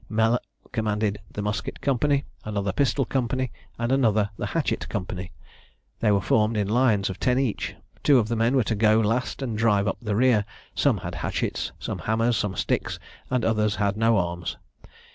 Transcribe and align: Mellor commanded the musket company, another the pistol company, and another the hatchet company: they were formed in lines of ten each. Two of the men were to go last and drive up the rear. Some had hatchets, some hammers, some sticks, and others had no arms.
Mellor 0.09 0.39
commanded 0.71 1.19
the 1.31 1.43
musket 1.43 1.79
company, 1.79 2.25
another 2.43 2.71
the 2.71 2.73
pistol 2.73 3.05
company, 3.05 3.51
and 3.77 3.91
another 3.91 4.31
the 4.35 4.47
hatchet 4.47 4.89
company: 4.89 5.31
they 5.99 6.11
were 6.11 6.19
formed 6.23 6.57
in 6.57 6.67
lines 6.67 7.11
of 7.11 7.19
ten 7.19 7.37
each. 7.37 7.75
Two 8.01 8.17
of 8.17 8.27
the 8.27 8.35
men 8.35 8.55
were 8.55 8.63
to 8.63 8.73
go 8.73 8.99
last 8.99 9.43
and 9.43 9.55
drive 9.55 9.87
up 9.87 9.99
the 10.01 10.15
rear. 10.15 10.43
Some 10.73 10.97
had 10.97 11.13
hatchets, 11.13 11.71
some 11.77 11.99
hammers, 11.99 12.35
some 12.35 12.55
sticks, 12.55 12.97
and 13.29 13.45
others 13.45 13.75
had 13.75 13.95
no 13.95 14.17
arms. 14.17 14.57